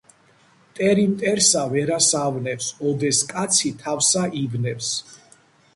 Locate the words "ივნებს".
4.45-4.95